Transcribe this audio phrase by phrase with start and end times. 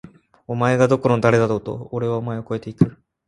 [0.47, 1.87] お前がどこの誰だろうと！！
[1.91, 2.97] おれはお前を超えて行く！！